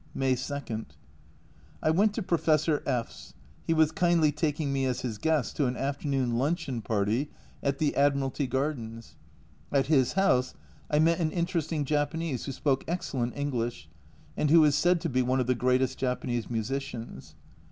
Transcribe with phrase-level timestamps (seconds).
[0.15, 0.87] May 2.
[1.83, 3.33] I went to Professor Fw V:
[3.67, 7.05] he was kindly taking me as his guest to an afternoon luncheon A Journal from
[7.05, 9.15] Japan 147 party at the Admiralty gardens.
[9.71, 10.55] At his house
[10.89, 13.89] I met an interesting Japanese who spoke excellent English,
[14.35, 17.35] and who is said to be one of the greatest Japanese musicians.